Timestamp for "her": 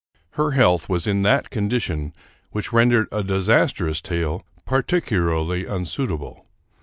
0.31-0.53